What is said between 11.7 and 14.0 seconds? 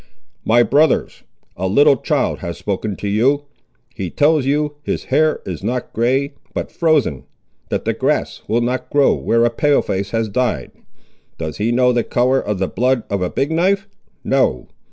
know the colour of the blood of a Big knife?